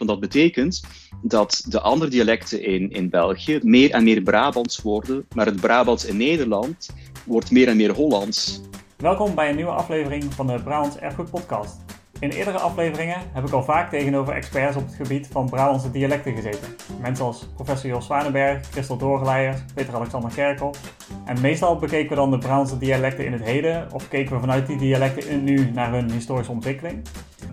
[0.00, 0.82] Want dat betekent
[1.22, 6.04] dat de andere dialecten in, in België meer en meer Brabants worden, maar het Brabants
[6.04, 6.90] in Nederland
[7.26, 8.60] wordt meer en meer Hollands.
[8.96, 11.89] Welkom bij een nieuwe aflevering van de Brabants Erfgoed Podcast.
[12.20, 16.34] In eerdere afleveringen heb ik al vaak tegenover experts op het gebied van Brabantse dialecten
[16.34, 16.68] gezeten.
[17.00, 20.74] Mensen als professor Jos Zwanenberg, Christel Doorgeleiders, Peter-Alexander Kerkel.
[21.24, 24.66] En meestal bekeken we dan de Brabantse dialecten in het heden of keken we vanuit
[24.66, 27.02] die dialecten in nu naar hun historische ontwikkeling.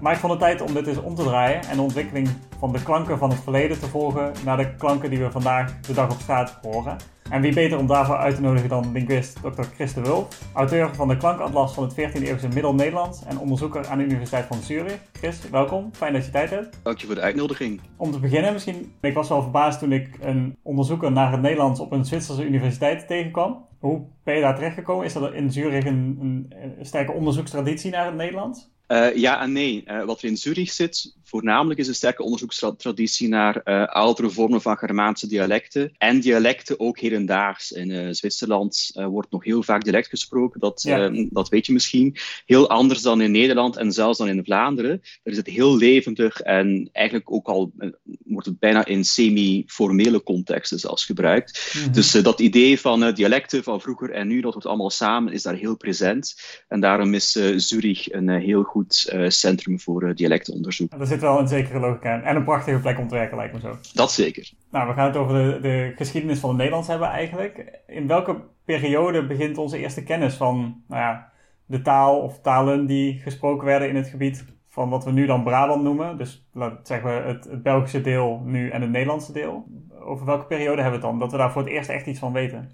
[0.01, 2.29] Maar ik vond het tijd om dit eens om te draaien en de ontwikkeling
[2.59, 5.93] van de klanken van het verleden te volgen naar de klanken die we vandaag de
[5.93, 6.97] dag op straat horen.
[7.29, 9.61] En wie beter om daarvoor uit te nodigen dan linguist Dr.
[9.61, 13.97] Chris de Wulf, auteur van de klankatlas van het 14e eeuwse Middel-Nederlands en onderzoeker aan
[13.97, 15.00] de Universiteit van Zurich.
[15.13, 15.89] Chris, welkom.
[15.93, 16.77] Fijn dat je tijd hebt.
[16.83, 17.81] Dank je voor de uitnodiging.
[17.97, 21.79] Om te beginnen misschien, ik was wel verbaasd toen ik een onderzoeker naar het Nederlands
[21.79, 23.65] op een Zwitserse universiteit tegenkwam.
[23.79, 25.05] Hoe ben je daar terechtgekomen?
[25.05, 28.69] Is er in Zurich een, een, een sterke onderzoekstraditie naar het Nederlands?
[28.87, 29.83] Uh, ja en nee.
[29.87, 34.61] Uh, wat er in Zurich zit, voornamelijk is een sterke onderzoekstraditie naar uh, oudere vormen
[34.61, 35.91] van Germaanse dialecten.
[35.97, 37.72] En dialecten ook hedendaags.
[37.72, 41.11] In Zwitserland wordt nog heel vaak dialect gesproken, dat, ja.
[41.30, 42.16] dat weet je misschien.
[42.45, 45.02] Heel anders dan in Nederland en zelfs dan in Vlaanderen.
[45.23, 47.72] Daar is het heel levendig en eigenlijk ook al
[48.25, 51.72] wordt het bijna in semi-formele contexten zelfs gebruikt.
[51.73, 51.91] Mm -hmm.
[51.91, 55.56] Dus dat idee van dialecten van vroeger en nu, dat wordt allemaal samen, is daar
[55.56, 56.36] heel present.
[56.67, 60.94] En daarom is Zurich een heel goed centrum voor dialectenonderzoek.
[60.94, 62.23] Er zit wel een zekere logica in.
[62.23, 63.76] En een prachtige plek om te werken, lijkt me zo.
[63.94, 64.52] Dat zeker.
[64.72, 67.82] Nou, we gaan het over de, de geschiedenis van het Nederlands hebben eigenlijk.
[67.88, 71.32] In welke periode begint onze eerste kennis van nou ja,
[71.66, 75.44] de taal of talen die gesproken werden in het gebied van wat we nu dan
[75.44, 76.18] Brabant noemen?
[76.18, 79.66] Dus laten zeggen we het, het Belgische deel nu en het Nederlandse deel
[80.08, 81.19] over welke periode hebben we het dan?
[81.19, 82.69] Dat we daar voor het eerst echt iets van weten.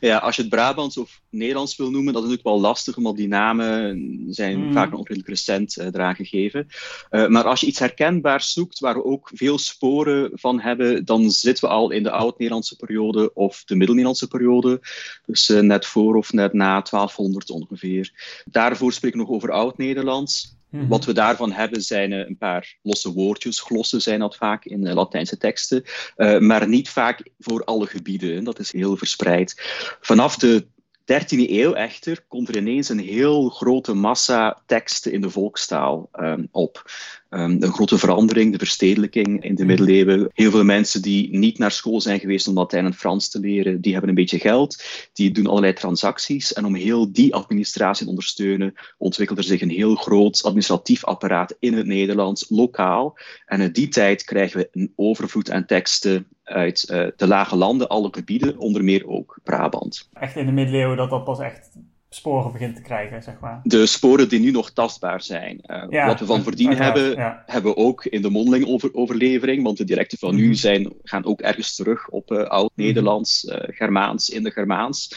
[0.00, 3.16] Ja, als je het Brabants of Nederlands wil noemen, dat is natuurlijk wel lastig, omdat
[3.16, 4.72] die namen zijn mm.
[4.72, 6.66] vaak nog redelijk recent uh, eraan gegeven.
[7.10, 11.30] Uh, maar als je iets herkenbaars zoekt, waar we ook veel sporen van hebben, dan
[11.30, 14.80] zitten we al in de Oud-Nederlandse periode of de Middel-Nederlandse periode.
[15.26, 18.42] Dus uh, net voor of net na 1200 ongeveer.
[18.44, 20.56] Daarvoor spreek ik nog over Oud-Nederlands.
[20.74, 20.86] Mhm.
[20.88, 23.60] Wat we daarvan hebben zijn uh, een paar losse woordjes.
[23.60, 25.84] Glossen zijn dat vaak in uh, Latijnse teksten.
[26.16, 28.44] Uh, maar niet vaak voor alle gebieden.
[28.44, 29.62] Dat is heel verspreid.
[30.00, 30.66] Vanaf de
[31.12, 36.48] 13e eeuw echter komt er ineens een heel grote massa teksten in de volkstaal um,
[36.50, 36.90] op.
[37.30, 39.66] Um, een grote verandering, de verstedelijking in de mhm.
[39.66, 40.30] middeleeuwen.
[40.32, 43.80] Heel veel mensen die niet naar school zijn geweest om Latijn en Frans te leren,
[43.80, 46.52] die hebben een beetje geld, die doen allerlei transacties.
[46.52, 51.56] En om heel die administratie te ondersteunen, ontwikkelt er zich een heel groot administratief apparaat
[51.58, 53.18] in het Nederlands, lokaal.
[53.46, 57.88] En in die tijd krijgen we een overvloed aan teksten uit uh, de lage landen,
[57.88, 60.08] alle gebieden, onder meer ook Brabant.
[60.12, 61.70] Echt in de middeleeuwen dat dat pas echt
[62.08, 63.60] sporen begint te krijgen, zeg maar.
[63.62, 65.60] De sporen die nu nog tastbaar zijn.
[65.66, 67.42] Uh, ja, wat we van voordien hebben, ja.
[67.46, 70.46] hebben we ook in de mondeling over, overlevering, want de dialecten van mm -hmm.
[70.46, 75.14] nu zijn, gaan ook ergens terug op uh, Oud-Nederlands, uh, Germaans, in de Germaans.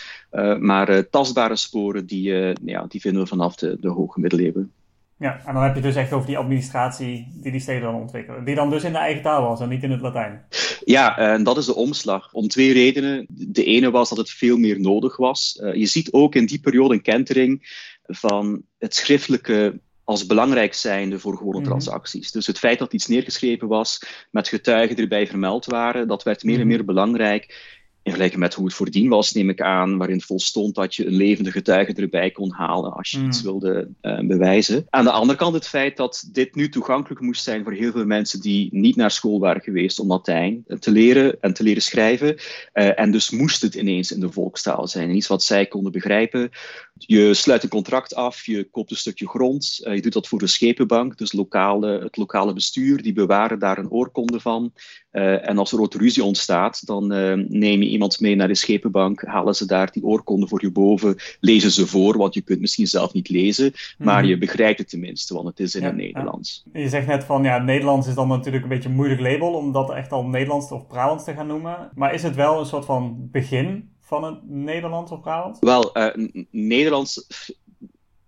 [0.59, 2.31] maar tastbare sporen, die,
[2.65, 4.71] ja, die vinden we vanaf de, de hoge middeleeuwen.
[5.19, 8.45] Ja, en dan heb je dus echt over die administratie die die steden dan ontwikkelen.
[8.45, 10.45] Die dan dus in de eigen taal was en niet in het Latijn.
[10.85, 12.33] Ja, en dat is de omslag.
[12.33, 13.25] Om twee redenen.
[13.29, 15.59] De ene was dat het veel meer nodig was.
[15.61, 21.19] Uh, je ziet ook in die periode een kentering van het schriftelijke als belangrijk zijnde
[21.19, 21.69] voor gewone mm-hmm.
[21.69, 22.31] transacties.
[22.31, 24.01] Dus het feit dat iets neergeschreven was,
[24.31, 27.75] met getuigen erbij vermeld waren, dat werd meer en meer belangrijk
[28.07, 31.16] in vergelijking met hoe het voordien was, neem ik aan, waarin volstond dat je een
[31.16, 33.28] levende getuige erbij kon halen als je mm.
[33.28, 34.85] iets wilde uh, bewijzen.
[34.90, 38.06] Aan de andere kant het feit dat dit nu toegankelijk moest zijn voor heel veel
[38.06, 42.35] mensen die niet naar school waren geweest om Latijn te leren en te leren schrijven.
[42.73, 45.09] Uh, en dus moest het ineens in de volkstaal zijn.
[45.09, 46.50] En iets wat zij konden begrijpen.
[46.97, 50.40] Je sluit een contract af, je koopt een stukje grond, uh, je doet dat voor
[50.40, 54.72] de schepenbank, dus lokale, het lokale bestuur, die bewaren daar een oorkonde van.
[55.12, 58.56] Uh, en als er ooit ruzie ontstaat, dan uh, neem je iemand mee naar de
[58.56, 62.59] schepenbank, halen ze daar die oorkonde voor je boven, lezen ze voor, want je kunt
[62.59, 64.30] misschien zelf niet lezen, maar mm.
[64.30, 66.63] je begrijpt het tenminste, want het is in ja, het Nederlands.
[66.74, 66.80] Ja.
[66.80, 69.72] Je zegt net van, ja, Nederlands is dan natuurlijk een beetje een moeilijk label om
[69.72, 71.89] dat echt al Nederlands of Brabants te gaan noemen.
[71.95, 75.59] Maar is het wel een soort van begin van het Nederlands of Brabants?
[75.59, 77.27] Wel, uh, Nederlands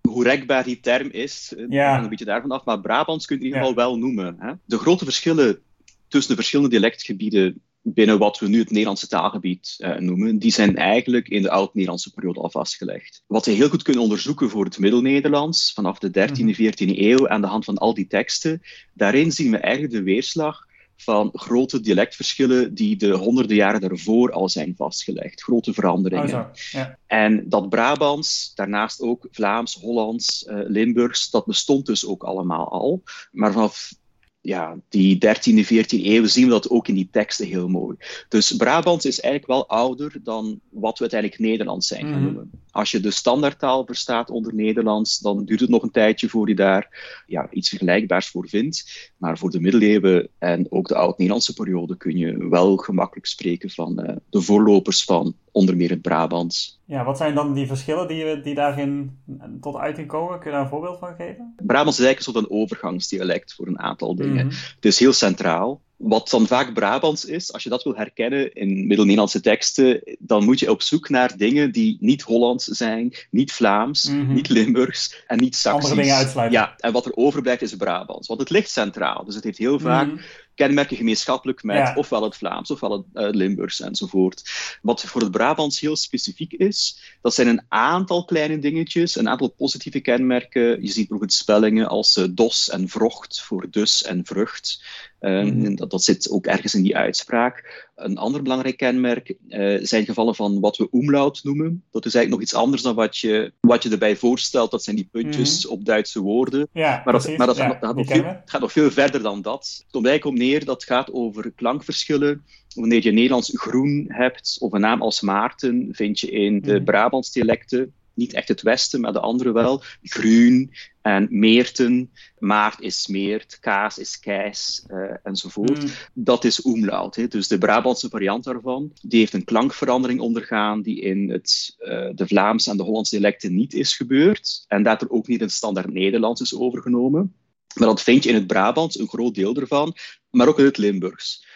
[0.09, 2.03] hoe rekbaar die term is, ja.
[2.03, 3.89] een beetje daarvan af, maar Brabants kun je in ieder geval ja.
[3.89, 4.35] wel noemen.
[4.39, 4.53] Hè?
[4.65, 5.59] De grote verschillen
[6.07, 10.75] tussen de verschillende dialectgebieden binnen wat we nu het Nederlandse taalgebied uh, noemen, die zijn
[10.75, 13.23] eigenlijk in de oud-Nederlandse periode al vastgelegd.
[13.27, 17.41] Wat we heel goed kunnen onderzoeken voor het Middel-Nederlands, vanaf de 13e, 14e eeuw, aan
[17.41, 18.61] de hand van al die teksten,
[18.93, 20.67] daarin zien we eigenlijk de weerslag
[21.01, 25.41] van grote dialectverschillen die de honderden jaren daarvoor al zijn vastgelegd.
[25.41, 26.39] Grote veranderingen.
[26.39, 26.97] Oh ja.
[27.07, 33.03] En dat Brabants, daarnaast ook Vlaams, Hollands, uh, Limburgs, dat bestond dus ook allemaal al.
[33.31, 33.93] Maar vanaf
[34.41, 37.97] ja, die 13e, 14e eeuw zien we dat ook in die teksten heel mooi.
[38.29, 42.23] Dus Brabants is eigenlijk wel ouder dan wat we uiteindelijk Nederlands zijn gaan mhm.
[42.23, 42.51] noemen.
[42.71, 46.55] Als je de standaardtaal verstaat onder Nederlands, dan duurt het nog een tijdje voor je
[46.55, 49.11] daar ja, iets vergelijkbaars voor vindt.
[49.17, 53.99] Maar voor de middeleeuwen en ook de oud-Nederlandse periode kun je wel gemakkelijk spreken van
[53.99, 56.79] uh, de voorlopers van onder meer het Brabants.
[56.85, 59.19] Ja, wat zijn dan die verschillen die, die daarin
[59.61, 60.39] tot uiting komen?
[60.39, 61.53] Kun je daar een voorbeeld van geven?
[61.57, 64.45] Brabants is eigenlijk een soort een overgangsdialect voor een aantal dingen.
[64.45, 64.55] Mhm.
[64.75, 65.81] Het is heel centraal.
[65.99, 70.59] Wat dan vaak Brabants is, als je dat wil herkennen in Middel-Nederlandse teksten, dan moet
[70.59, 74.33] je op zoek naar dingen die niet Hollands zijn, niet Vlaams, mhm.
[74.33, 75.83] niet Limburgs en niet Saxisch.
[75.83, 76.59] Andere dingen uitsluiten.
[76.59, 78.27] Ja, en wat er overblijft is Brabants.
[78.27, 79.25] Want het ligt centraal.
[79.25, 80.21] Dus het heeft heel vaak mhm
[80.59, 84.51] kenmerken gemeenschappelijk met ofwel het Vlaams, ofwel het uh, Limburgs enzovoort.
[84.81, 89.47] Wat voor het Brabants heel specifiek is, dat zijn een aantal kleine dingetjes, een aantal
[89.47, 90.61] positieve kenmerken.
[90.61, 94.83] Je ziet bijvoorbeeld spellingen als uh, dos en vrocht voor dus en vrucht.
[95.21, 97.87] Uh, dat, dat, zit ook ergens in die uitspraak.
[97.95, 101.83] Een ander belangrijk kenmerk uh, zijn gevallen van wat we umlaut noemen.
[101.91, 104.71] Dat is eigenlijk nog iets anders dan wat je, wat je erbij voorstelt.
[104.71, 105.73] Dat zijn die puntjes mhm.
[105.73, 106.67] op Duitse woorden.
[106.73, 109.75] Ja, maar dat, maar dat, gaat, nog veel, het gaat nog veel verder dan dat.
[109.77, 112.43] Het komt eigenlijk om neer dat gaat over klankverschillen.
[112.75, 116.85] Wanneer je Nederlands groen hebt of een naam als Maarten, vind je in de mm.
[116.85, 119.83] Brabants dialecten niet echt het Westen, maar de andere wel.
[120.03, 120.71] Groen
[121.01, 125.81] en Meerten, Maart is Meert, Kaas is Keis uh, enzovoort.
[125.81, 125.89] Mm.
[126.13, 127.31] Dat is umlaut.
[127.31, 132.27] Dus de Brabantse variant daarvan, die heeft een klankverandering ondergaan die in het, uh, de
[132.27, 134.65] Vlaamse en de Hollandse dialecten niet is gebeurd.
[134.67, 137.33] En dat er ook niet in standaard Nederlands is overgenomen.
[137.75, 139.95] Maar dat vind je in het Brabants, een groot deel ervan,
[140.31, 141.47] maar ook in het Limburgs.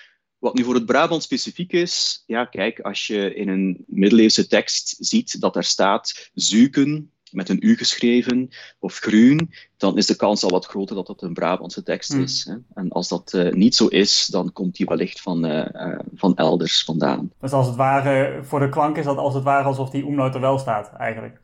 [0.44, 4.95] Wat nu voor het Brabant specifiek is, ja, kijk, als je in een middeleeuwse tekst
[5.00, 8.50] ziet dat er staat zuiken met een U geschreven
[8.80, 12.22] of groen, dan is de kans al wat groter dat dat een Brabantse tekst hmm.
[12.22, 12.45] is.
[12.50, 12.56] Hè?
[12.74, 16.36] En als dat uh, niet zo is, dan komt die wellicht van, uh, uh, van
[16.36, 17.31] elders vandaan.
[17.39, 20.36] Dus als het ware, voor de klank is dat als het ware alsof die omnoot
[20.36, 21.42] er wel staat, eigenlijk?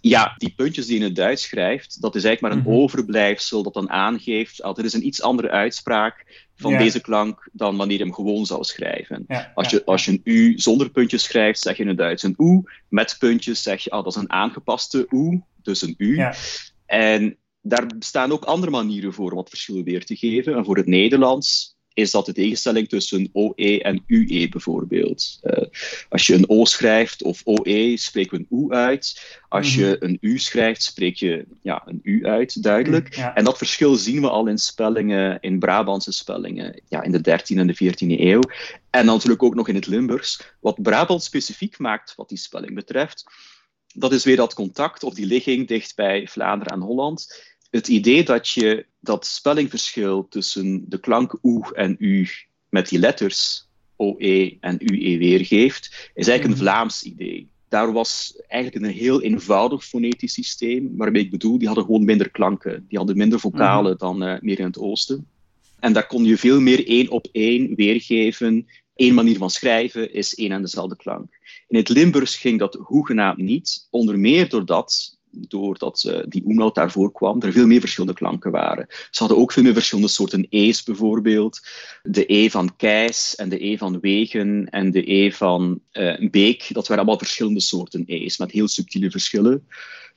[0.00, 2.82] Ja, die puntjes die je in het Duits schrijft, dat is eigenlijk maar een mhm.
[2.82, 7.76] overblijfsel dat dan aangeeft, dat er is een iets andere uitspraak van deze klank dan
[7.76, 9.26] wanneer je hem gewoon zou schrijven.
[9.54, 12.34] als, je, als je een U zonder puntjes schrijft, zeg je in het Duits een
[12.38, 12.62] U.
[12.88, 16.24] Met puntjes zeg je, ah, dat is een aangepaste U, dus een U.
[16.86, 20.54] En daar bestaan ook andere manieren voor om wat verschillen weer te geven.
[20.54, 25.40] En voor het Nederlands is dat de tegenstelling tussen OE en UE bijvoorbeeld.
[25.42, 25.64] Uh,
[26.08, 29.38] als je een O schrijft of OE, spreken we een U uit.
[29.48, 30.04] Als je mhm.
[30.04, 33.16] een U schrijft, spreek je ja, een U uit, duidelijk.
[33.34, 37.56] En dat verschil zien we al in spellingen, in Brabantse spellingen, ja, in de 13e
[37.56, 38.42] en de 14e eeuw.
[38.90, 40.54] En natuurlijk ook nog in het Limburgs.
[40.60, 43.24] Wat Brabant specifiek maakt, wat die spelling betreft,
[43.94, 48.24] dat is weer dat contact of die ligging dicht bij Vlaanderen en Holland het idee
[48.24, 52.28] dat je dat spellingverschil tussen de klank oe en u
[52.68, 53.68] met die letters
[53.98, 56.74] OE en UE weergeeft, is eigenlijk een mhm.
[56.74, 57.48] Vlaams idee.
[57.68, 62.30] Daar was eigenlijk een heel eenvoudig fonetisch systeem, waarmee ik bedoel, die hadden gewoon minder
[62.30, 62.84] klanken.
[62.88, 64.00] Die hadden minder vocalen mhm.
[64.00, 65.26] dan uh, meer in het oosten.
[65.80, 68.66] En daar kon je veel meer één op één weergeven.
[68.94, 71.38] Eén manier van schrijven is één en dezelfde klank.
[71.68, 77.12] In het Limburgs ging dat hoegenaamd niet, onder meer doordat doordat uh, die umlaut daarvoor
[77.12, 78.86] kwam, er veel meer verschillende klanken waren.
[78.88, 81.60] Ze hadden ook veel meer verschillende soorten e's bijvoorbeeld.
[82.02, 86.66] De e van keis en de e van wegen en de e van uh, beek.
[86.72, 89.66] Dat waren allemaal verschillende soorten e's met heel subtiele verschillen.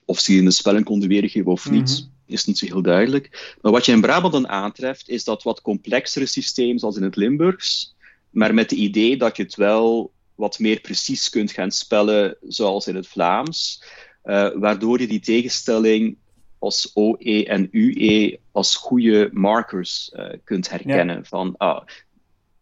[0.05, 2.33] Of ze in de spelling konden weergeven of niet, mhm.
[2.33, 3.55] is niet zo heel duidelijk.
[3.61, 7.15] Maar wat je in Brabant dan aantreft, is dat wat complexere systeem zoals in het
[7.15, 7.95] Limburgs,
[8.29, 12.87] maar met het idee dat je het wel wat meer precies kunt gaan spellen zoals
[12.87, 13.83] in het Vlaams.
[14.27, 16.17] Uh, waardoor je die tegenstelling
[16.59, 21.25] als OE en UE als goede markers uh, kunt herkennen.
[21.25, 21.85] Van, ah,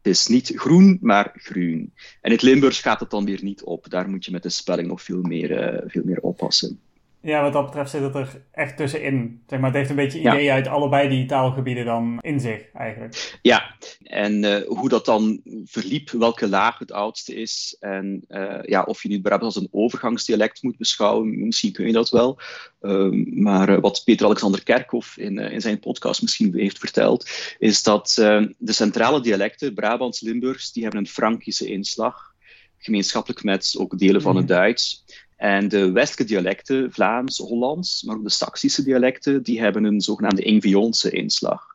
[0.02, 1.94] het is niet groen, maar groen.
[2.22, 3.90] En in het Limburgs gaat het dan weer niet op.
[3.90, 6.80] Daar moet je met de spelling nog veel meer, uh, veel meer oppassen.
[7.26, 9.42] Ja, wat dat betreft zit het er echt tussenin.
[9.48, 13.40] Zeg maar, het heeft een beetje ideeën uit allebei die taalgebieden dan in zich, eigenlijk.
[13.42, 17.78] Ja, en uh, hoe dat dan verliep, welke laag het oudste is.
[17.80, 21.94] En uh, ja, of je nu Brabant als een overgangsdialect moet beschouwen, misschien kun je
[21.94, 22.40] dat wel.
[22.82, 27.30] Uh, maar uh, wat Peter Alexander Kerkhoff in, in zijn podcast misschien heeft verteld,
[27.60, 28.14] is dat
[28.58, 32.34] de centrale dialecten, Brabants, Limburgs, die hebben een Frankische inslag
[32.86, 34.54] gemeenschappelijk met ook delen van het mhm.
[34.54, 35.06] Duits.
[35.36, 40.42] En de westelijke dialecten, Vlaams, Hollands, maar ook de Saksische dialecten, die hebben een zogenaamde
[40.42, 41.66] Ingvionse inslag.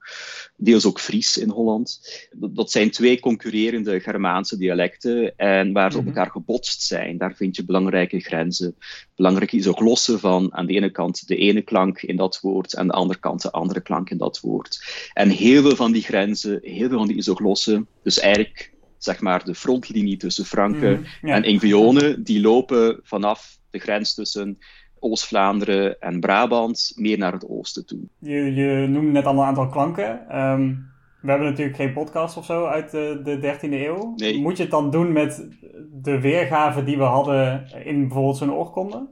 [0.56, 2.00] Deels ook Fries in Holland.
[2.36, 6.16] Dat zijn twee concurrerende Germaanse dialecten en waar ze op mhm.
[6.16, 8.76] elkaar gebotst zijn, daar vind je belangrijke grenzen.
[9.14, 12.86] Belangrijke isoglossen van aan de ene kant de ene klank in dat woord en aan
[12.86, 14.84] de andere kant de andere klank in dat woord.
[15.12, 19.44] En heel veel van die grenzen, heel veel van die isoglossen, dus eigenlijk zeg maar,
[19.44, 24.58] de frontlinie tussen Franken mhm, en Ingvionen, die lopen vanaf de grens tussen
[24.98, 28.00] Oost-Vlaanderen en Brabant meer naar het oosten toe.
[28.18, 30.28] Je, je noemde net al een aantal klanken.
[30.28, 30.74] Ehm,
[31.20, 34.14] we hebben natuurlijk geen podcast of zo uit de, de 13e eeuw.
[34.40, 35.48] Moet je het dan doen met
[35.92, 39.08] de weergave die we hadden in bijvoorbeeld zo'n oorkonde?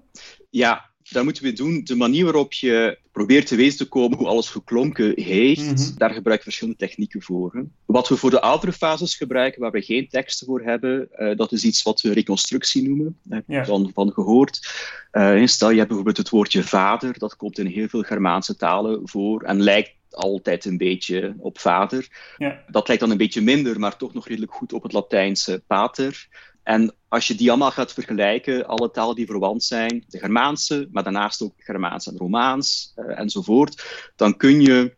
[0.50, 1.80] Ja, daar moeten we doen.
[1.84, 5.96] De manier waarop je probeert te weten te komen hoe alles geklonken heeft, mhm.
[5.96, 7.64] daar gebruik je verschillende technieken voor.
[7.86, 11.52] Wat we voor de oudere fases gebruiken, waar we geen teksten voor hebben, uh, dat
[11.52, 13.18] is iets wat we reconstructie noemen.
[13.22, 14.72] Daar heb je dan van gehoord.
[15.12, 19.08] Uh, stel, je hebt bijvoorbeeld het woordje vader, dat komt in heel veel Germaanse talen
[19.08, 22.08] voor en lijkt altijd een beetje op vader.
[22.36, 22.64] Ja.
[22.70, 26.28] Dat lijkt dan een beetje minder, maar toch nog redelijk goed op het Latijnse pater.
[26.68, 31.02] En als je die allemaal gaat vergelijken, alle talen die verwant zijn, de Germaanse, maar
[31.02, 33.84] daarnaast ook Germaans en Romaans uh, enzovoort,
[34.16, 34.96] dan kun je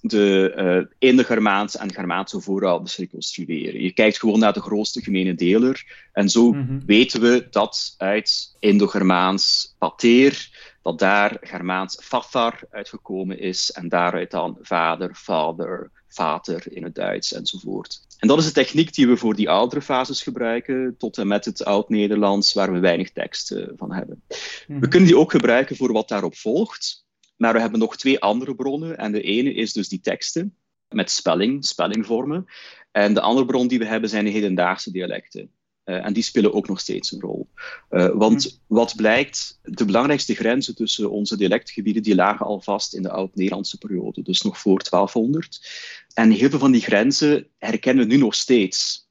[0.00, 3.82] de uh, Indo-Germaanse en Germaanse voorouders reconstrueren.
[3.82, 6.06] Je kijkt gewoon naar de grootste gemene deler.
[6.12, 6.78] En zo mhm.
[6.86, 10.48] weten we dat uit Indo-Germaans pater,
[10.82, 17.32] dat daar Germaans fafar uitgekomen is en daaruit dan vader, vader, vater in het Duits
[17.32, 18.00] enzovoort.
[18.18, 21.44] En dat is de techniek die we voor die oudere fases gebruiken, tot en met
[21.44, 24.22] het Oud-Nederlands, waar we weinig tekst uh, van hebben.
[24.28, 24.88] We mhm.
[24.88, 27.06] kunnen die ook gebruiken voor wat daarop volgt,
[27.36, 28.98] maar we hebben nog twee andere bronnen.
[28.98, 30.56] En de ene is dus die teksten
[30.88, 32.46] met spelling, spellingvormen.
[32.92, 35.50] En de andere bron die we hebben zijn de hedendaagse dialecten.
[35.84, 37.48] Uh, en die spelen ook nog steeds een rol.
[37.90, 38.54] Uh, want mhm.
[38.66, 43.78] wat blijkt, de belangrijkste grenzen tussen onze dialectgebieden die lagen al vast in de oud-Nederlandse
[43.78, 45.68] periode, dus nog voor 1200.
[46.14, 49.08] En heel veel van die grenzen herkennen we nu nog steeds.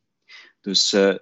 [0.61, 1.15] Dus uh,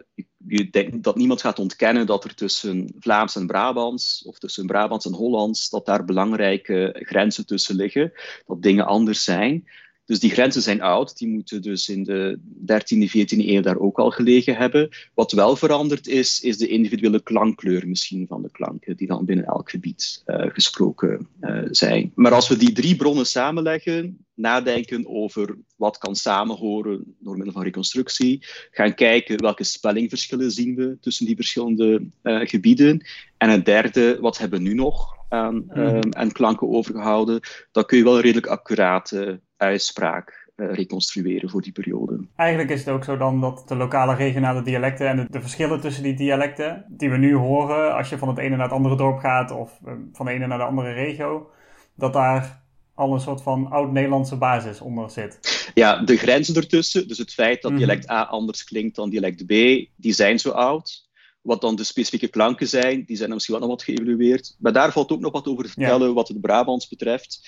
[0.47, 5.05] je denkt dat niemand gaat ontkennen dat er tussen Vlaams en Brabants, of tussen Brabants
[5.05, 8.13] en Hollands, dat daar belangrijke grenzen tussen liggen,
[8.45, 9.67] dat dingen anders zijn.
[10.05, 13.99] Dus die grenzen zijn oud, die moeten dus in de 13e, 14e eeuw daar ook
[13.99, 14.89] al gelegen hebben.
[15.13, 19.45] Wat wel veranderd is, is de individuele klankkleur misschien van de klanken, die dan binnen
[19.45, 22.11] elk gebied uh, gesproken uh, zijn.
[22.15, 27.63] Maar als we die drie bronnen samenleggen, nadenken over wat kan samenhoren door middel van
[27.63, 33.05] reconstructie, gaan kijken welke spellingverschillen zien we tussen die verschillende uh, gebieden.
[33.37, 35.99] En het derde, wat hebben we nu nog aan, mm.
[36.09, 37.39] aan klanken overgehouden,
[37.71, 42.19] dan kun je wel redelijk accurate uitspraak uh, reconstrueren voor die periode.
[42.35, 46.03] Eigenlijk is het ook zo dan dat de lokale regionale dialecten en de, verschillen tussen
[46.03, 49.19] die dialecten die we nu horen als je van het ene naar het andere dorp
[49.19, 51.51] gaat of uh, van de ene naar de andere regio,
[51.95, 52.61] dat daar
[52.93, 55.39] al een soort van oud-Nederlandse basis onder zit.
[55.73, 57.79] Ja, de grenzen ertussen, dus het feit dat mhm.
[57.79, 59.49] dialect A anders klinkt dan dialect B,
[59.95, 61.09] die zijn zo oud.
[61.41, 64.55] Wat dan de specifieke klanken zijn, die zijn misschien wel nog wat geëvalueerd.
[64.59, 67.39] Maar daar valt ook nog wat over te vertellen wat het Brabants betreft.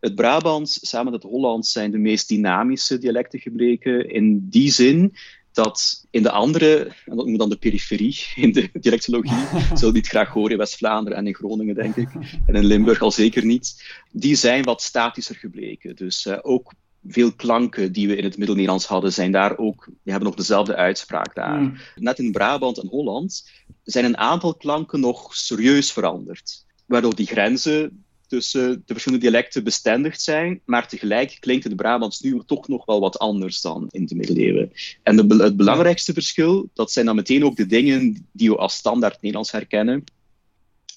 [0.00, 4.10] Het Brabants samen met het Hollands zijn de meest dynamische dialecten gebleken.
[4.10, 5.16] In die zin
[5.52, 9.46] dat in de andere, en dat noemen dan de periferie in de dialectologie,
[9.78, 12.08] zullen niet graag horen in West-Vlaanderen en in Groningen, denk ik,
[12.46, 15.96] en in Limburg al zeker niet, die zijn wat statischer gebleken.
[15.96, 16.72] Dus uh, ook
[17.08, 20.76] veel klanken die we in het Middel-Nederlands hadden, zijn daar ook, die hebben nog dezelfde
[20.76, 21.58] uitspraak daar.
[21.58, 21.76] Hmm.
[21.94, 23.50] Net in Brabant en Holland
[23.82, 26.64] zijn een aantal klanken nog serieus veranderd.
[26.86, 32.42] Waardoor die grenzen tussen de verschillende dialecten bestendigd zijn, maar tegelijk klinkt het Brabants nu
[32.46, 34.72] toch nog wel wat anders dan in de middeleeuwen.
[35.02, 38.74] En de, het belangrijkste verschil, dat zijn dan meteen ook de dingen die we als
[38.74, 40.04] standaard Nederlands herkennen.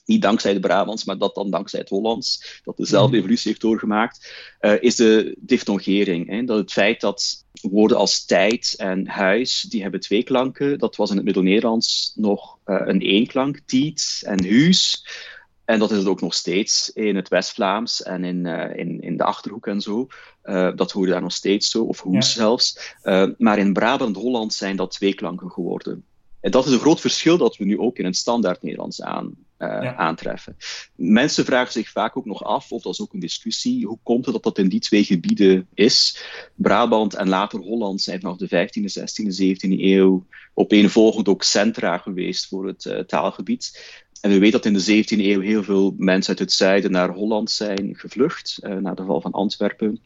[0.06, 3.20] Niet dankzij de Brabants, maar dat dan dankzij het Hollands, dat dezelfde mhm.
[3.20, 4.32] evolutie heeft doorgemaakt,
[4.62, 6.30] uh, is de diftongering.
[6.30, 6.44] Hè?
[6.44, 10.80] Dat het feit dat woorden als tijd en huis, die hebben twee klanken.
[10.80, 15.06] Dat was in het Middel-Nederlands nog uh, een éénklank, tiet en huis.
[15.70, 19.18] En dat is het ook nog steeds in het West-Vlaams en in, uh, in, in
[19.18, 20.08] de Achterhoek en zo.
[20.44, 22.96] Uh, dat hoor je daar nog steeds zo, of hoes zelfs.
[23.04, 26.04] Uh, maar in Brabant en Holland zijn dat twee klanken geworden.
[26.40, 29.34] En dat is een groot verschil dat we nu ook in het standaard Nederlands aan,
[29.58, 29.96] ja.
[29.96, 30.58] aantreffen.
[30.96, 34.26] Mensen vragen zich vaak ook nog af, of dat is ook een discussie, hoe komt
[34.26, 36.24] het dat dat in die twee gebieden is?
[36.56, 42.48] Brabant en later Holland zijn vanaf de 15e, 16e, 17e eeuw opeenvolgend ook centra geweest
[42.48, 43.98] voor het taalgebied.
[44.22, 47.10] En we weten dat in de 17e eeuw heel veel mensen uit het zuiden naar
[47.10, 50.00] Holland zijn gevlucht, uh, na de val van Antwerpen,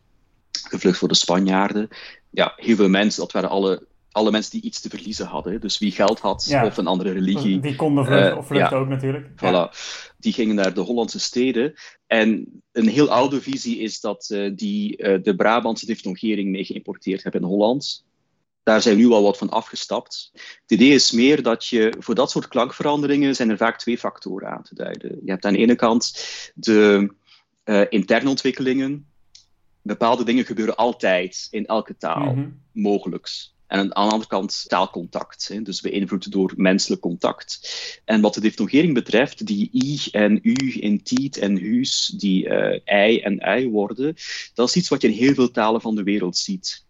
[0.51, 1.87] gevlucht voor de Spanjaarden.
[2.29, 5.61] Ja, heel veel mensen, dat waren alle alle mensen die iets te verliezen hadden.
[5.61, 7.59] Dus wie geld had of een andere religie.
[7.59, 9.29] Die konden vluchten, uh, of vluchten ook natuurlijk.
[9.29, 9.77] Voilà.
[10.17, 11.73] Die gingen naar de Hollandse steden.
[12.07, 17.41] En een heel oude visie is dat uh, die de Brabantse diftongering mee geïmporteerd hebben
[17.41, 18.05] in Holland.
[18.63, 20.31] Daar zijn we nu al wat van afgestapt.
[20.33, 24.49] Het idee is meer dat je voor dat soort klankveranderingen zijn er vaak twee factoren
[24.49, 25.19] aan te duiden.
[25.23, 27.13] Je hebt aan de ene kant de
[27.89, 29.07] interne ontwikkelingen.
[29.81, 33.55] Bepaalde dingen gebeuren altijd in elke taal, mm mogelijks.
[33.67, 37.59] En aan de andere kant taalcontact, hè, dus beïnvloed door menselijk contact.
[38.05, 42.79] En wat de diftongering betreft, die i en u in tiet en huus, die uh,
[42.83, 44.15] ei en ei worden,
[44.53, 46.82] dat is iets wat je in heel veel talen van de wereld ziet.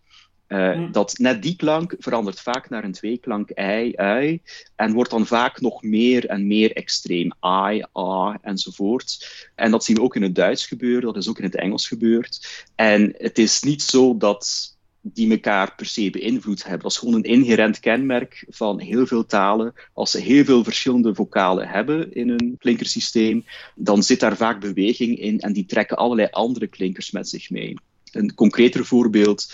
[0.54, 4.42] Uh, Dat net die klank verandert vaak naar een tweeklank ei, ui,
[4.76, 7.34] en wordt dan vaak nog meer en meer extreem.
[7.72, 9.28] I, a, enzovoort.
[9.56, 11.88] En dat zien we ook in het Duits gebeuren, dat is ook in het Engels
[11.88, 12.64] gebeurd.
[12.76, 16.82] En het is niet zo dat die elkaar per se beïnvloed hebben.
[16.82, 19.74] Dat is gewoon een inherent kenmerk van heel veel talen.
[19.94, 23.46] Als ze heel veel verschillende vocalen hebben in een klinkersysteem,
[23.76, 27.76] dan zit daar vaak beweging in en die trekken allerlei andere klinkers met zich mee.
[28.12, 29.54] Een concreter voorbeeld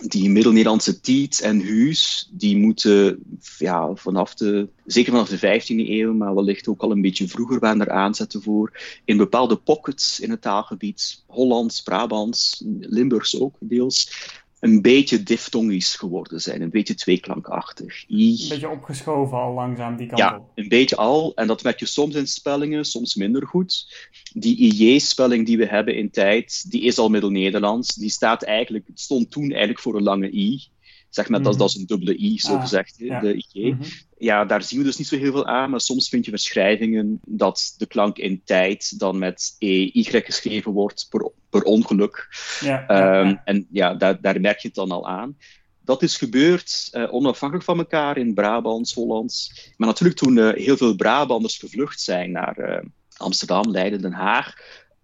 [0.00, 3.22] die Middel-Nederlandse tiet en huus, die moeten
[3.58, 7.58] ja, vanaf de, zeker vanaf de 15e eeuw, maar wellicht ook al een beetje vroeger,
[7.58, 8.72] waren er aanzetten voor,
[9.04, 14.12] in bepaalde pockets in het taalgebied, Hollands, Brabants, Limburgs ook deels,
[14.60, 18.04] een beetje diftongisch geworden zijn, een beetje tweeklankachtig.
[18.08, 20.50] I, een beetje opgeschoven al langzaam die kant ja, op.
[20.54, 21.32] een beetje al.
[21.34, 23.94] En dat merk je soms in spellingen, soms minder goed.
[24.34, 27.94] Die IJ-spelling die we hebben in tijd, die is al Middel-Nederlands.
[27.94, 30.68] Die staat eigenlijk, stond toen eigenlijk voor een lange I.
[31.10, 31.60] Zeg maar, dat, mhm.
[31.60, 33.74] dat is een dubbele i, zo ah, gezegd, de ig.
[33.74, 33.82] Mhm.
[34.18, 37.20] Ja, daar zien we dus niet zo heel veel aan, maar soms vind je verschrijvingen
[37.26, 42.28] dat de klank in tijd dan met EY geschreven wordt, per, per ongeluk.
[42.60, 45.36] Ja, um, en ja, daar, daar merk je het dan al aan.
[45.84, 49.70] Dat is gebeurd uh, onafhankelijk van elkaar in Brabants, Hollands.
[49.76, 52.78] Maar natuurlijk toen uh, heel veel Brabanders gevlucht zijn naar uh,
[53.16, 54.54] Amsterdam, Leiden, Den Haag.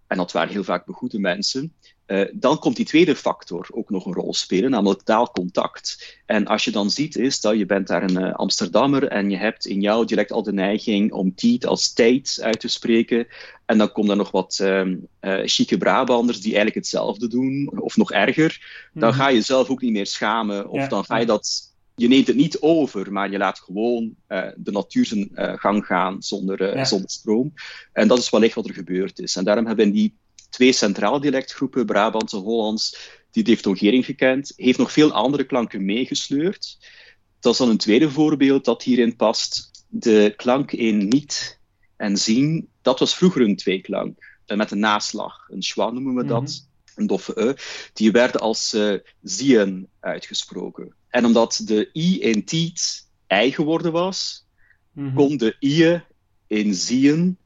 [0.07, 1.73] En dat waren heel vaak begoede mensen.
[2.07, 6.17] Uh, dan komt die tweede factor ook nog een rol spelen, namelijk taalcontact.
[6.25, 9.37] En als je dan ziet, is dat je bent daar een uh, Amsterdammer en je
[9.37, 13.27] hebt in jouw dialect al de neiging om tiet als tijd uit te spreken.
[13.65, 14.95] En dan komen er nog wat uh,
[15.45, 18.89] chique Brabanders die eigenlijk hetzelfde doen, of nog erger.
[18.93, 19.17] Dan mhm.
[19.17, 22.35] ga je zelf ook niet meer schamen, of dan ga je dat je neemt het
[22.35, 26.75] niet over, maar je laat gewoon uh, de natuur zijn uh, gang gaan zonder, uh,
[26.75, 26.85] ja.
[26.85, 27.53] zonder stroom.
[27.93, 29.35] En dat is wellicht wat er gebeurd is.
[29.35, 30.13] En daarom hebben die
[30.49, 32.97] twee centraal dialectgroepen, Brabants en Hollands,
[33.31, 34.53] die diftongering gekend.
[34.55, 36.77] Heeft nog veel andere klanken meegesleurd.
[37.39, 39.71] Dat is dan een tweede voorbeeld dat hierin past.
[39.89, 41.59] De klank in niet
[41.95, 44.35] en zien, dat was vroeger een tweeklank.
[44.45, 46.41] Met een naslag, een schwa noemen we dat.
[46.41, 46.75] Mhm.
[46.95, 47.53] Een doffe e,
[47.93, 50.95] die werden als uh, zien uitgesproken.
[51.09, 54.45] En omdat de i in tiet ei geworden was,
[54.91, 55.15] mm -hmm.
[55.15, 56.01] kon de i
[56.47, 57.37] in zien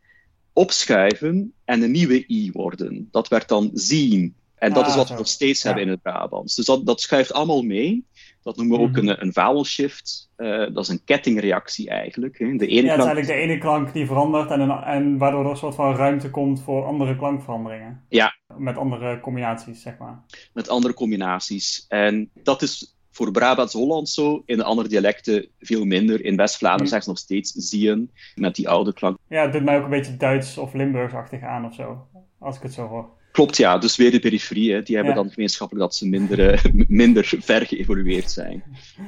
[0.54, 3.08] opschuiven en een nieuwe i worden.
[3.12, 4.36] Dat werd dan zien.
[4.56, 6.56] En dat is ah, wat we nog steeds hebben in het Brabants.
[6.56, 8.06] Dus dat, dat schuift allemaal mee.
[8.44, 9.08] Dat noemen we ook mhm.
[9.08, 10.30] een, een vowel shift.
[10.38, 12.40] Uh, dat is een kettingreactie eigenlijk.
[12.40, 12.56] Hè.
[12.56, 15.44] De ene ja, het is eigenlijk de ene klank die verandert en, een, en waardoor
[15.44, 18.06] er een soort van ruimte komt voor andere klankveranderingen.
[18.10, 18.36] Ja.
[18.58, 20.24] Met andere combinaties, zeg maar.
[20.54, 21.86] Met andere combinaties.
[21.88, 26.26] En dat is voor Brabants-Hollands zo, in de andere dialecten veel minder.
[26.26, 26.92] In West-Vlaanderen mm.
[26.92, 29.18] zeggen ze nog steeds zien, met die oude klank.
[29.28, 32.08] Ja, het doet mij ook een beetje Duits of Limburgsachtig aan of zo,
[32.40, 33.20] als ik het zo hoor.
[33.32, 33.78] Klopt, ja.
[33.78, 34.82] Dus weer de periferie, hè.
[34.82, 35.22] die hebben ja.
[35.22, 38.64] dan gemeenschappelijk dat ze minder, uh, minder ver geëvolueerd zijn.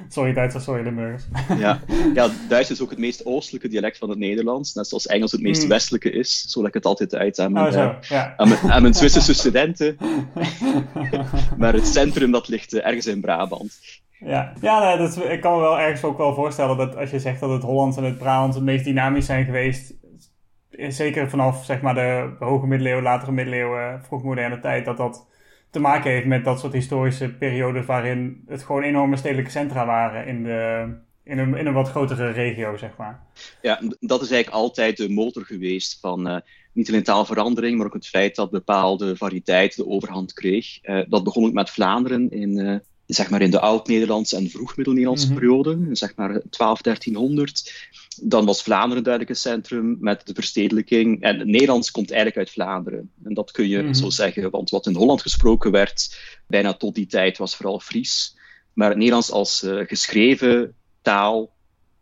[0.09, 1.23] Sorry Duitsers, sorry Limburgers.
[1.57, 1.79] ja.
[2.13, 5.41] ja, Duits is ook het meest oostelijke dialect van het Nederlands, net zoals Engels het
[5.41, 5.69] meest mm.
[5.69, 6.45] westelijke is.
[6.47, 8.33] Zo leg ik het altijd uit aan mijn, oh, ja.
[8.37, 9.97] aan mijn, aan mijn Zwitserse studenten.
[11.57, 13.79] maar het centrum dat ligt uh, ergens in Brabant.
[14.25, 17.19] Ja, ja nee, dat, ik kan me wel ergens ook wel voorstellen dat als je
[17.19, 19.93] zegt dat het Hollands en het Brabants het meest dynamisch zijn geweest,
[20.87, 25.27] zeker vanaf zeg maar, de hoge middeleeuwen, latere middeleeuwen, vroegmoderne tijd, dat dat
[25.69, 30.27] te maken heeft met dat soort historische periodes waarin het gewoon enorme stedelijke centra waren
[30.27, 33.23] in, de, in, een, in een wat grotere regio, zeg maar.
[33.61, 36.37] Ja, dat is eigenlijk altijd de motor geweest van uh,
[36.71, 40.83] niet alleen taalverandering, maar ook het feit dat bepaalde variëteit de overhand kreeg.
[40.83, 42.81] Uh, dat begon ook met Vlaanderen in,
[43.13, 45.41] zeg maar in de oud-Nederlandse en vroeg-Middel-Nederlandse mm -hmm.
[45.41, 47.73] periode, zeg maar 12, 1300.
[48.21, 51.21] Dan was Vlaanderen duidelijk een centrum met de verstedelijking.
[51.21, 53.11] En het Nederlands komt eigenlijk uit Vlaanderen.
[53.23, 53.93] En dat kun je mm -hmm.
[53.93, 58.37] zo zeggen, want wat in Holland gesproken werd, bijna tot die tijd, was vooral Fries.
[58.73, 61.55] Maar het Nederlands als uh, geschreven taal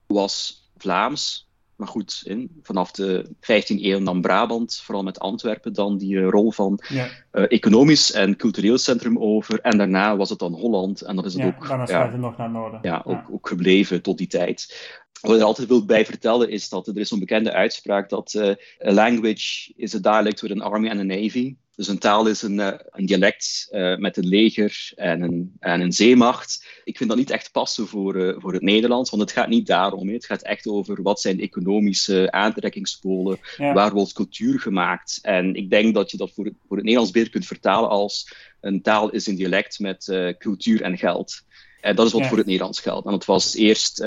[0.08, 1.50] was Vlaams,
[1.82, 6.52] maar goed, in, vanaf de 15e eeuw nam Brabant, vooral met Antwerpen, dan die rol
[6.52, 7.08] van ja.
[7.32, 9.60] economisch en cultureel centrum over.
[9.60, 11.02] En daarna was het dan Holland.
[11.02, 11.68] En dat is het ja, ook.
[11.68, 12.80] Daarna ja, het nog naar noorden.
[12.82, 14.90] Ja, ook, ook gebleven tot die tijd.
[15.22, 18.34] Wat ik er altijd wil bij vertellen is dat er is zo'n bekende uitspraak dat
[18.34, 18.48] uh,
[18.88, 21.56] a language is a dialect with an army and a navy.
[21.82, 25.82] Dus een taal is een, uh, een dialect uh, met een leger en een, en
[25.82, 26.66] een zeemacht.
[26.84, 30.08] Ik vind dat niet echt passen voor, voor het Nederlands, want het gaat niet daarom.
[30.08, 30.14] He.
[30.14, 33.74] Het gaat echt over wat zijn economische aantrekkingspolen, ja.
[33.74, 35.20] waar wordt cultuur gemaakt.
[35.22, 38.34] En ik denk dat je dat voor het, voor het Nederlands beter kunt vertalen als
[38.60, 41.42] een taal is een dialect met cultuur en geld.
[41.82, 42.28] En dat is wat ja.
[42.28, 43.08] voor het Nederlands geldt.
[43.08, 44.06] En het was eerst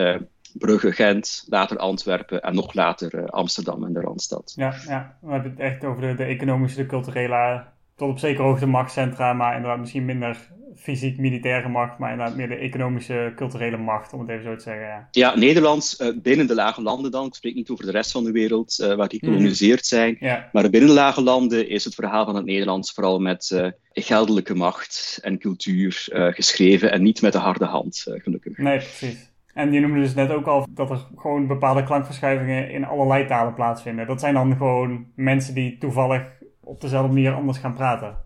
[0.58, 4.52] Brugge, Gent, later Antwerpen en nog later uh, Amsterdam en de Randstad.
[4.56, 7.64] Ja, ja, we hebben het echt over de, de economische, de culturele,
[7.96, 12.54] tot op zekere hoogte machtscentra, maar inderdaad misschien minder fysiek-militaire macht, maar inderdaad meer de
[12.54, 14.82] economische, culturele macht, om het even zo te zeggen.
[14.82, 18.10] Ja, ja Nederlands uh, binnen de lage landen dan, ik spreek niet over de rest
[18.10, 20.26] van de wereld uh, waar die gekoloniseerd zijn, mm.
[20.26, 20.48] ja.
[20.52, 25.18] maar binnen de lage landen is het verhaal van het Nederlands vooral met geldelijke macht
[25.22, 28.56] en cultuur geschreven en niet met de harde hand, gelukkig.
[28.56, 29.32] Nee, precies.
[29.54, 33.54] En je noemde dus net ook al dat er gewoon bepaalde klankverschuivingen in allerlei talen
[33.54, 34.06] plaatsvinden.
[34.06, 36.22] Dat zijn dan gewoon mensen die toevallig
[36.60, 38.16] op dezelfde manier anders gaan praten.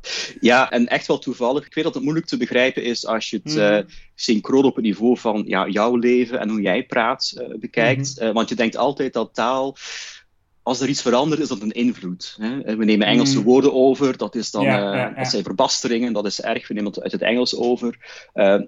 [0.40, 1.66] Ja, en echt wel toevallig.
[1.66, 3.60] Ik weet dat het moeilijk te begrijpen is als je het mm.
[3.60, 3.78] uh,
[4.14, 8.14] synchroon op het niveau van ja, jouw leven en hoe jij praat uh, bekijkt.
[8.14, 8.28] Mm -hmm.
[8.28, 9.76] uh, want je denkt altijd dat taal
[10.68, 12.36] als er iets verandert, is dat een invloed.
[12.40, 12.76] Hè?
[12.76, 13.44] We nemen Engelse mm.
[13.44, 15.10] woorden over, dat, is dan, ja, ja, ja.
[15.10, 17.98] dat zijn verbasteringen, dat is erg, we nemen het uit het Engels over.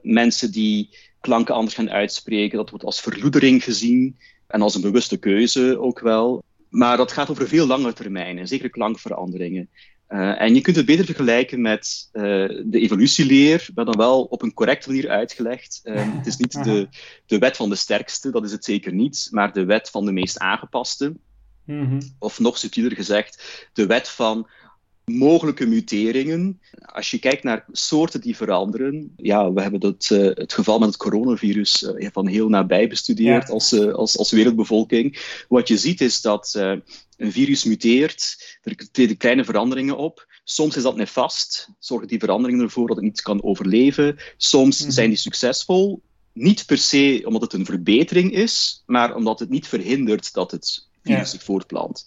[0.02, 0.88] mensen die
[1.20, 2.58] klanken anders gaan uitspreken.
[2.58, 6.42] Dat wordt als verloedering gezien en als een bewuste keuze ook wel.
[6.68, 9.68] Maar dat gaat over veel langere termijnen, zeker klankveranderingen.
[10.08, 12.22] Uh, en je kunt het beter vergelijken met uh,
[12.64, 15.80] de evolutieleer, maar dan wel op een correcte manier uitgelegd.
[15.84, 16.88] Uh, het is niet de,
[17.26, 20.12] de wet van de sterkste, dat is het zeker niet, maar de wet van de
[20.12, 21.14] meest aangepaste.
[21.70, 22.00] Mm -hmm.
[22.18, 24.48] Of nog subtieler gezegd, de wet van
[25.04, 26.60] mogelijke muteringen.
[26.80, 30.88] Als je kijkt naar soorten die veranderen, ja, we hebben dat, uh, het geval met
[30.88, 33.52] het coronavirus uh, van heel nabij bestudeerd ja.
[33.52, 35.18] als, uh, als, als wereldbevolking.
[35.48, 36.54] Wat je ziet is dat
[37.16, 40.26] een virus muteert, er treden kleine veranderingen op.
[40.44, 44.16] Soms is dat nefast, zorgen die veranderingen ervoor dat het niet kan overleven.
[44.36, 44.94] Soms mm -hmm.
[44.94, 46.02] zijn die succesvol,
[46.32, 50.88] niet per se omdat het een verbetering is, maar omdat het niet verhindert dat het
[51.02, 51.24] virus ja.
[51.24, 52.06] zich voortplant.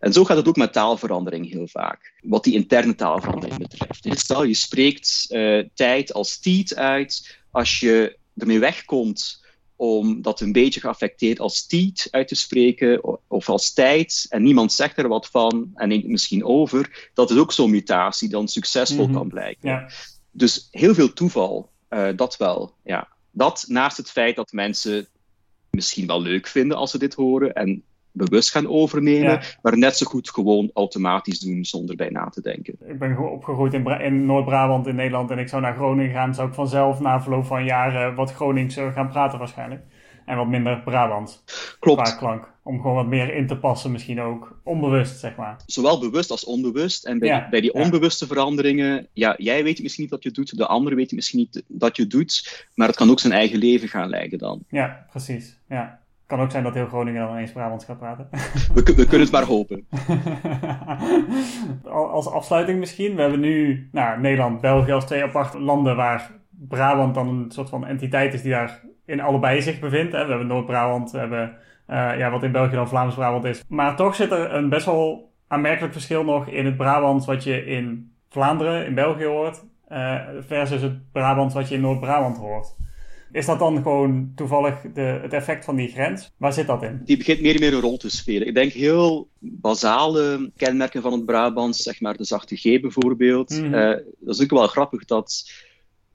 [0.00, 4.20] En zo gaat het ook met taalverandering heel vaak, wat die interne taalverandering betreft.
[4.20, 9.42] Stel, je spreekt uh, tijd als tiet uit, als je ermee wegkomt
[9.76, 14.72] om dat een beetje geaffecteerd als tiet uit te spreken of als tijd en niemand
[14.72, 18.48] zegt er wat van en neemt het misschien over, dat is ook zo'n mutatie dan
[18.48, 19.14] succesvol Mhm.
[19.14, 19.68] kan blijken.
[19.68, 19.90] Ja.
[20.30, 22.74] Dus heel veel toeval, eh, dat wel.
[22.84, 23.08] Ja.
[23.30, 25.08] Dat naast het feit dat mensen
[25.70, 27.82] misschien wel leuk vinden als ze dit horen en
[28.14, 29.40] bewust gaan overnemen, Ja.
[29.62, 32.76] maar net zo goed gewoon automatisch doen zonder bij na te denken.
[32.86, 36.34] Ik ben gewoon opgegroeid in, in Noord-Brabant in Nederland en ik zou naar Groningen gaan,
[36.34, 39.82] zou ik vanzelf na verloop van jaren wat Gronings eh, gaan praten waarschijnlijk.
[40.26, 41.44] En wat minder Brabant
[41.80, 42.16] Klopt.
[42.16, 42.52] klank.
[42.62, 44.60] Om gewoon wat meer in te passen misschien ook.
[44.62, 45.56] Onbewust, zeg maar.
[45.66, 47.04] Zowel bewust als onbewust.
[47.04, 47.82] En bij, Ja, die, bij die ja.
[47.82, 51.62] onbewuste veranderingen, ja, jij weet misschien niet dat je doet, de ander weet misschien niet
[51.68, 54.64] dat je doet, maar het kan ook zijn eigen leven gaan leiden dan.
[54.68, 55.58] Ja, precies.
[55.68, 56.00] Ja.
[56.34, 58.28] Kan ook zijn dat heel Groningen dan ineens Brabants gaat praten.
[58.74, 59.86] We, kun- we kunnen het maar hopen.
[61.84, 63.14] Al- Als afsluiting misschien.
[63.14, 66.30] We hebben nu nou, Nederland, België als twee aparte landen waar
[66.68, 70.12] Brabant dan een soort van entiteit is die daar in allebei zich bevindt.
[70.12, 70.22] Hè.
[70.24, 73.64] We hebben Noord-Brabant, we hebben eh, ja, wat in België dan Vlaams-Brabant is.
[73.68, 77.64] Maar toch zit er een best wel aanmerkelijk verschil nog in het Brabant wat je
[77.66, 80.14] in Vlaanderen, in België hoort, eh,
[80.46, 82.76] versus het Brabant wat je in Noord-Brabant hoort.
[83.34, 86.32] Is dat dan gewoon toevallig de, het effect van die grens?
[86.36, 87.00] Waar zit dat in?
[87.04, 88.46] Die begint meer en meer een rol te spelen.
[88.46, 93.50] Ik denk heel basale kenmerken van het Brabants, zeg maar de zachte G bijvoorbeeld.
[93.50, 93.74] Mhm.
[93.74, 95.50] Eh, dat is ook wel grappig dat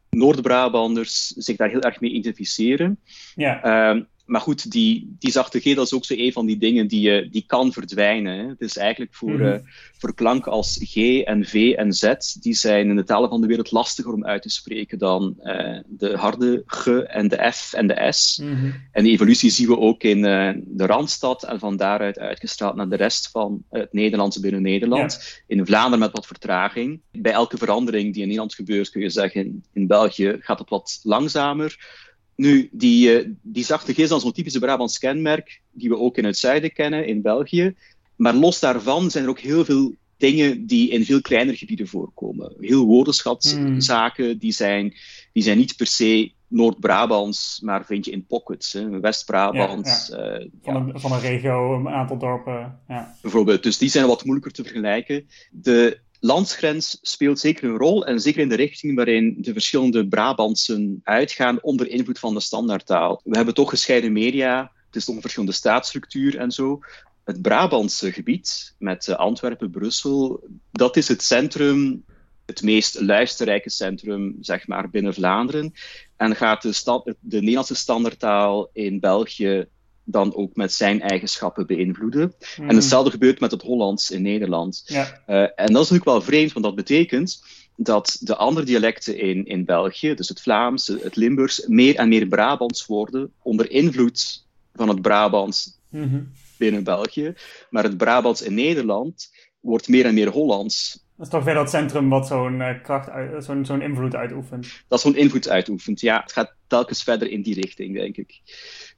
[0.09, 2.99] Noord-Brabanders zich daar heel erg mee identificeren.
[3.35, 6.57] Ja, Ehm, maar goed, die, die zachte G, dat is ook zo een van die
[6.57, 8.37] dingen die, eh, die kan verdwijnen.
[8.37, 8.47] Hè.
[8.47, 9.43] Het is eigenlijk voor, Mhm.
[9.43, 9.59] eh,
[9.97, 13.47] voor klanken als G en V en Z, die zijn in de talen van de
[13.47, 17.87] wereld lastiger om uit te spreken dan eh, de harde G en de F en
[17.87, 18.37] de S.
[18.37, 18.71] Mhm.
[18.91, 22.95] En die evolutie zien we ook in de Randstad en van daaruit uitgestraald naar de
[22.95, 25.41] rest van het Nederlandse binnen Nederland.
[25.47, 27.01] In Vlaanderen met wat vertraging.
[27.11, 30.99] Bij elke verandering die in Nederland gebeurt, kun je zeggen, in België gaat het wat
[31.03, 31.97] langzamer.
[32.39, 36.17] Nu, die, eh, die zachte G is dan zo'n typische Brabants kenmerk, die we ook
[36.17, 37.75] in het zuiden kennen, in België.
[38.15, 42.53] Maar los daarvan zijn er ook heel veel dingen die in veel kleinere gebieden voorkomen.
[42.59, 44.37] Heel woordenschatzaken, hmm.
[44.37, 44.93] die, zijn,
[45.33, 48.73] die zijn niet per se Noord-Brabants, maar vind je in pockets.
[49.01, 50.07] West-Brabant.
[50.11, 52.79] Ja, eh, van, een, van, een, regio, een aantal dorpen.
[52.87, 53.15] Ja.
[53.21, 55.27] Bijvoorbeeld, dus die zijn wat moeilijker te vergelijken.
[55.51, 61.01] De landsgrens speelt zeker een rol, en zeker in de richting waarin de verschillende Brabantsen
[61.03, 63.21] uitgaan onder invloed van de standaardtaal.
[63.23, 66.79] We hebben toch gescheiden media, het is toch een verschillende staatsstructuur en zo.
[67.23, 72.03] Het Brabantse gebied met eh, Antwerpen, Brussel, dat is het centrum
[72.49, 75.73] het meest luisterrijke centrum zeg maar, binnen Vlaanderen.
[76.17, 79.67] En gaat de, de Nederlandse standaardtaal in België
[80.11, 82.21] dan ook met zijn eigenschappen beïnvloeden.
[82.21, 82.75] En hmm.
[82.75, 84.83] hetzelfde gebeurt met het Hollands in Nederland.
[84.85, 85.21] Ja.
[85.27, 87.43] Uh, en dat is natuurlijk wel vreemd, want dat betekent
[87.75, 92.27] dat de andere dialecten in, in België, dus het Vlaams, het Limburgs, meer en meer
[92.27, 96.31] Brabants worden onder invloed van het Brabants hmm.
[96.57, 97.33] binnen België.
[97.69, 101.69] Maar het Brabants in Nederland wordt meer en meer Hollands dat is toch weer dat
[101.69, 103.09] centrum wat zo'n uh, kracht,
[103.45, 104.83] zo'n zo'n invloed uitoefent.
[104.87, 106.21] Dat zo'n invloed uitoefent, ja.
[106.21, 108.41] Het gaat telkens verder in die richting, denk ik.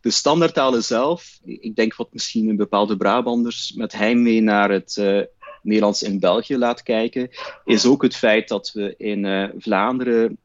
[0.01, 5.21] De standaardtalen zelf, ik denk wat misschien een bepaalde Brabanders met heimwee naar het uh,
[5.61, 7.29] Nederlands in België laat kijken,
[7.65, 10.37] is ook het feit dat we in uh, Vlaanderen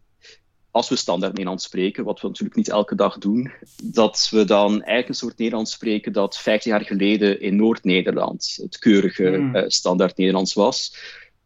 [0.77, 4.71] als we standaard Nederlands spreken, wat we natuurlijk niet elke dag doen, dat we dan
[4.71, 9.71] eigenlijk een soort Nederlands spreken dat 50 jaar geleden in Noord-Nederland het keurige hmm.
[9.71, 10.97] standaard Nederlands was.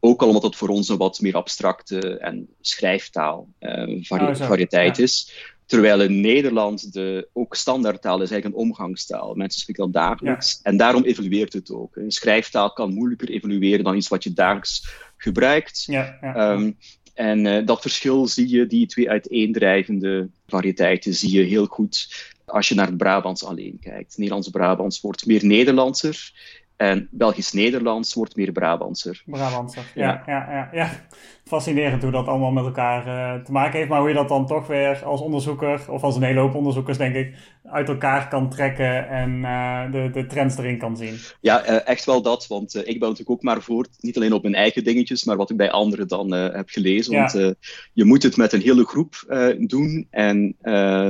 [0.01, 5.33] Ook al omdat het voor ons een wat meer abstracte en schrijftaal uh, variëteit is.
[5.71, 9.35] Terwijl in Nederland de ook standaardtaal is eigenlijk een omgangstaal.
[9.35, 10.61] Mensen spreken dat dagelijks.
[10.63, 11.97] En daarom evolueert het ook.
[11.97, 15.85] Een schrijftaal kan moeilijker evolueren dan iets wat je dagelijks gebruikt.
[15.85, 16.77] Ja, um,
[17.15, 22.69] en uh, dat verschil zie je, die twee uiteendrijvende variëteiten, zie je heel goed als
[22.69, 24.17] je naar het Brabants alleen kijkt.
[24.17, 26.33] Nederlands-Brabants wordt meer Nederlandser
[26.77, 29.23] en Belgisch-Nederlands wordt meer Brabantser.
[29.27, 30.51] Brabantser, ja, ja.
[30.53, 31.07] ja, ja,
[31.51, 33.89] Fascinerend hoe dat allemaal met elkaar uh, te maken heeft.
[33.89, 36.99] Maar hoe je dat dan toch weer als onderzoeker, of als een hele hoop onderzoekers
[36.99, 37.35] denk ik,
[37.65, 41.15] uit elkaar kan trekken en uh, de, de trends erin kan zien.
[41.41, 42.47] Ja, uh, echt wel dat.
[42.47, 45.51] Want ik ben natuurlijk ook maar voort, niet alleen op mijn eigen dingetjes, maar wat
[45.51, 47.13] ik bij anderen dan heb gelezen.
[47.13, 47.21] Ja.
[47.21, 47.57] Want
[47.93, 49.15] je moet het met een hele groep
[49.59, 50.57] doen en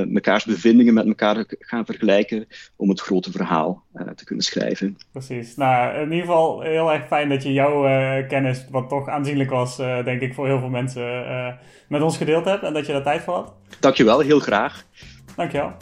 [0.09, 4.99] mekaars bevindingen met elkaar gaan vergelijken om het grote verhaal te kunnen schrijven.
[5.13, 7.83] Precies nou, in ieder geval heel erg fijn dat je jouw
[8.27, 11.47] kennis, wat toch aanzienlijk was, denk ik, voor heel veel mensen, uh,
[11.89, 13.53] met ons gedeeld hebt en dat je daar tijd voor had.
[13.81, 14.85] Dankjewel, heel graag.
[15.37, 15.73] Dankjewel.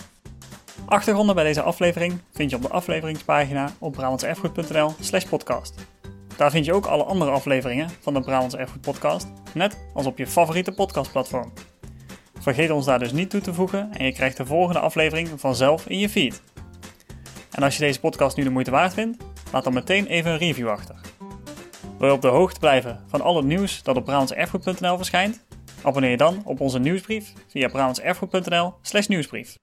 [0.87, 5.75] Achtergronden bij deze aflevering vind je op de afleveringspagina op brabantserfgoed.nl slash podcast.
[6.37, 10.19] Daar vind je ook alle andere afleveringen van de Brabants Erfgoed podcast, net als op
[10.19, 11.53] je favoriete podcastplatform.
[12.41, 15.87] Vergeet ons daar dus niet toe te voegen en je krijgt de volgende aflevering vanzelf
[15.87, 16.43] in je feed.
[17.51, 20.39] En als je deze podcast nu de moeite waard vindt, Laat dan meteen even een
[20.39, 20.95] review achter.
[21.99, 25.45] Wil je op de hoogte blijven van al het nieuws dat op brabantserfgoed.nl verschijnt?
[25.83, 28.75] Abonneer je dan op onze nieuwsbrief via brabantserfgoed.nl
[29.09, 29.57] nieuwsbrief.